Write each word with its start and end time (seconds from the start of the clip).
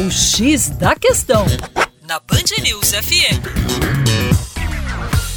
O 0.00 0.10
X 0.10 0.70
da 0.70 0.94
Questão, 0.94 1.44
na 2.08 2.18
Band 2.20 2.62
News 2.62 2.92
FM. 2.92 3.36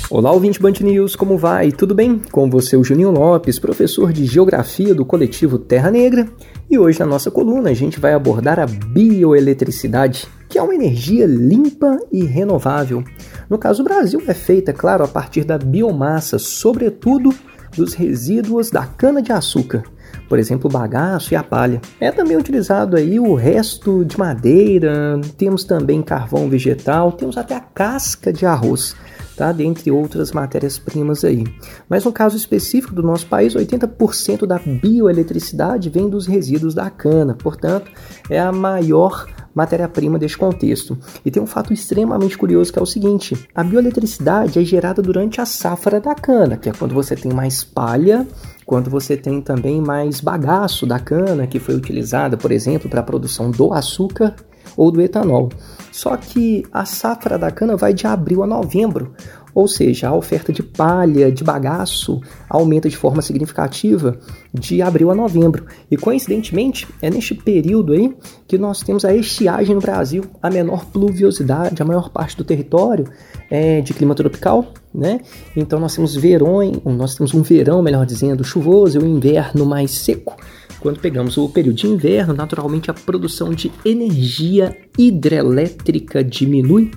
Olá, 0.09 0.32
ouvinte 0.32 0.58
Band 0.58 0.75
News, 0.79 1.17
como 1.17 1.38
vai? 1.38 1.70
Tudo 1.70 1.93
bem? 1.93 2.21
Com 2.32 2.50
você, 2.50 2.78
o 2.78 2.84
Juninho 2.84 3.12
Lopes, 3.12 3.60
professor 3.60 4.13
de 4.13 4.26
Geografia 4.26 4.96
do 4.96 5.04
coletivo 5.04 5.60
Terra 5.60 5.91
Negra. 5.91 6.29
E 6.71 6.79
hoje, 6.79 6.97
na 6.97 7.05
nossa 7.05 7.29
coluna, 7.29 7.71
a 7.71 7.73
gente 7.73 7.99
vai 7.99 8.13
abordar 8.13 8.57
a 8.57 8.65
bioeletricidade, 8.65 10.27
que 10.48 10.57
é 10.57 10.64
uma 10.64 10.73
energia 10.73 11.25
limpa 11.25 12.00
e 12.09 12.23
renovável. 12.23 13.04
No 13.50 13.57
caso, 13.57 13.82
o 13.82 13.86
Brasil 13.86 14.23
é 14.25 14.34
feita, 14.34 14.71
é 14.71 14.73
claro, 14.73 15.04
a 15.04 15.09
partir 15.09 15.43
da 15.43 15.57
biomassa, 15.57 16.39
sobretudo 16.39 17.36
dos 17.75 17.93
resíduos 17.93 18.71
da 18.71 18.86
cana-de-açúcar 18.86 19.84
por 20.27 20.39
exemplo, 20.39 20.70
o 20.70 20.73
bagaço 20.73 21.34
e 21.34 21.36
a 21.36 21.43
palha. 21.43 21.82
É 22.00 22.11
também 22.11 22.38
utilizado 22.38 22.95
aí 22.95 23.20
o 23.20 23.36
resto 23.36 24.04
de 24.04 24.18
madeira, 24.18 25.20
temos 25.38 25.63
também 25.63 26.02
carvão 26.02 26.49
vegetal, 26.49 27.12
temos 27.12 27.38
até 27.38 27.55
a 27.55 27.59
casca 27.59 28.31
de 28.31 28.45
arroz. 28.45 28.95
Tá, 29.36 29.52
dentre 29.52 29.89
outras 29.89 30.31
matérias-primas 30.31 31.23
aí. 31.23 31.44
Mas 31.89 32.05
no 32.05 32.12
caso 32.12 32.38
específico 32.38 32.94
do 32.94 33.02
nosso 33.02 33.26
país, 33.26 33.55
80% 33.55 34.45
da 34.45 34.59
bioeletricidade 34.59 35.89
vem 35.89 36.08
dos 36.08 36.27
resíduos 36.27 36.75
da 36.75 36.88
cana, 36.91 37.34
portanto, 37.34 37.91
é 38.30 38.39
a 38.39 38.52
maior 38.52 39.25
matéria-prima 39.53 40.17
deste 40.17 40.38
contexto. 40.38 40.98
E 41.25 41.31
tem 41.31 41.41
um 41.41 41.48
fato 41.48 41.73
extremamente 41.73 42.38
curioso 42.38 42.71
que 42.71 42.80
é 42.80 42.81
o 42.81 42.85
seguinte: 42.85 43.38
a 43.53 43.63
bioeletricidade 43.63 44.59
é 44.59 44.63
gerada 44.63 45.02
durante 45.02 45.39
a 45.39 45.45
safra 45.45 45.99
da 45.99 46.16
cana, 46.16 46.57
que 46.57 46.70
é 46.70 46.73
quando 46.73 46.94
você 46.94 47.16
tem 47.16 47.31
mais 47.31 47.63
palha 47.63 48.25
quando 48.66 48.89
você 48.89 49.17
tem 49.17 49.41
também 49.41 49.81
mais 49.81 50.21
bagaço 50.21 50.85
da 50.85 50.99
cana 50.99 51.47
que 51.47 51.59
foi 51.59 51.75
utilizada, 51.75 52.38
por 52.38 52.52
exemplo, 52.52 52.89
para 52.89 53.02
a 53.02 53.03
produção 53.03 53.52
do 53.52 53.73
açúcar 53.73 54.35
ou 54.75 54.91
do 54.91 55.02
etanol. 55.02 55.49
Só 55.91 56.17
que 56.17 56.63
a 56.72 56.85
safra 56.85 57.38
da 57.38 57.52
cana 57.52 57.75
vai 57.75 57.94
de 57.94 58.08
abril 58.08 58.44
a 58.44 58.47
novembro, 58.47 59.13
ou 59.54 59.68
seja, 59.68 60.09
a 60.09 60.16
oferta 60.16 60.52
de 60.52 60.64
palha, 60.64 61.32
de 61.32 61.44
bagaço, 61.44 62.22
aumenta 62.50 62.90
de 62.90 62.98
forma 62.98 63.22
significativa 63.22 64.18
de 64.54 64.82
abril 64.82 65.12
a 65.12 65.16
novembro. 65.16 65.66
E 65.90 65.98
coincidentemente, 65.98 66.88
é 67.02 67.09
neste 67.09 67.34
período 67.36 67.94
aí 67.94 68.16
que 68.48 68.58
nós 68.58 68.81
temos 68.81 69.06
a 69.06 69.14
estiagem 69.14 69.76
no 69.76 69.81
Brasil, 69.81 70.24
a 70.42 70.50
menor 70.50 70.86
pluviosidade, 70.86 71.81
a 71.81 71.86
maior 71.86 72.09
parte 72.09 72.38
do 72.38 72.44
território 72.44 73.08
é 73.50 73.81
de 73.81 73.94
clima 73.94 74.16
tropical, 74.16 74.74
né? 74.94 75.20
Então 75.56 75.80
nós 75.80 75.96
temos 75.96 76.16
verões, 76.16 76.78
nós 76.86 77.16
temos 77.16 77.34
um 77.34 77.42
verão, 77.42 77.81
melhor 77.81 78.06
dizendo, 78.06 78.44
chuvoso 78.44 79.00
e 79.00 79.04
um 79.04 79.18
inverno 79.18 79.66
mais 79.66 79.92
seco. 79.92 80.36
Quando 80.84 81.00
pegamos 81.00 81.36
o 81.38 81.48
período 81.48 81.78
de 81.78 81.88
inverno, 81.88 82.34
naturalmente 82.34 82.92
a 82.92 82.94
produção 82.94 83.53
de 83.53 83.72
energia 83.86 84.76
hidrelétrica 84.98 86.22
diminui, 86.22 86.92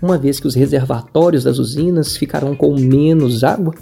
uma 0.00 0.16
vez 0.16 0.38
que 0.38 0.46
os 0.46 0.54
reservatórios 0.54 1.42
das 1.42 1.58
usinas 1.58 2.16
ficarão 2.16 2.54
com 2.54 2.72
menos 2.78 3.42
água. 3.42 3.74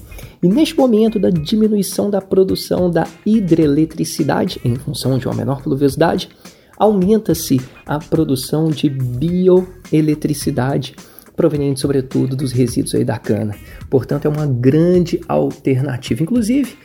E 0.43 0.49
neste 0.49 0.75
momento 0.75 1.19
da 1.19 1.29
diminuição 1.29 2.09
da 2.09 2.23
produção 2.23 2.91
da 2.91 3.07
hidroeletricidade, 3.27 4.59
em 4.65 4.77
função 4.77 5.19
de 5.19 5.27
uma 5.27 5.35
menor 5.35 5.61
pluviosidade, 5.61 6.31
aumenta-se 6.79 7.61
a 7.85 7.99
produção 7.99 8.71
de 8.71 8.89
bioeletricidade 8.89 10.97
proveniente 11.37 11.81
sobretudo 11.81 12.35
dos 12.37 12.53
resíduos 12.53 12.93
da 13.05 13.19
cana. 13.19 13.55
Portanto, 13.89 14.27
é 14.27 14.29
uma 14.29 14.47
grande 14.47 15.21
alternativa. 15.27 16.23
Inclusive, 16.23 16.77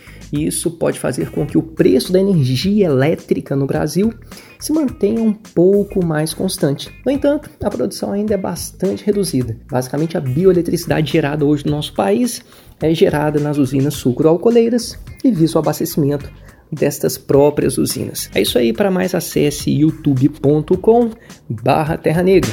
isso 0.44 0.72
pode 0.72 1.00
fazer 1.00 1.30
com 1.30 1.46
que 1.46 1.58
o 1.58 1.62
preço 1.62 2.12
da 2.12 2.20
energia 2.20 2.88
elétrica 2.88 3.56
no 3.56 3.66
Brasil 3.66 4.14
se 4.60 4.74
mantenha 4.74 5.22
um 5.22 5.34
pouco 5.34 6.04
mais 6.04 6.34
constante. 6.34 6.92
No 7.06 7.12
entanto, 7.12 7.50
a 7.64 7.70
produção 7.70 8.12
ainda 8.12 8.34
é 8.34 8.38
bastante 8.38 9.06
reduzida. 9.06 9.58
Basicamente, 9.70 10.18
a 10.18 10.22
bioeletricidade 10.22 11.12
gerada 11.12 11.46
hoje 11.46 11.66
no 11.66 11.72
nosso 11.72 11.94
país 11.94 12.44
é 12.82 12.94
gerada 12.94 13.40
nas 13.40 13.58
usinas 13.58 13.94
sucroalcooleiras 13.94 14.98
e 15.24 15.32
visa 15.32 15.58
o 15.58 15.60
abastecimento 15.60 16.32
destas 16.72 17.18
próprias 17.18 17.78
usinas. 17.78 18.30
É 18.34 18.42
isso 18.42 18.58
aí, 18.58 18.74
para 18.74 18.92
mais 18.92 19.14
acesse 19.14 19.72
youtube.com 19.72 21.12
barra 21.50 21.98
Terra 21.98 22.24
Negra. 22.24 22.52